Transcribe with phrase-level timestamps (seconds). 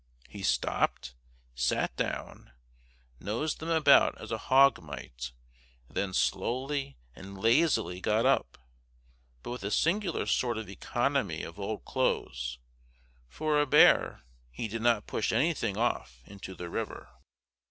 [0.27, 1.13] He stopped,
[1.53, 2.53] sat down,
[3.19, 5.31] nosed them about as a hog might,
[5.87, 8.57] and then slowly and lazily got up;
[9.43, 12.57] but with a singular sort of economy of old clothes,
[13.29, 17.07] for a bear, he did not push anything off into the river.